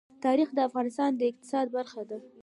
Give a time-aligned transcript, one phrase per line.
[0.25, 2.17] تاریخ د افغانستان د اقتصاد برخه ده.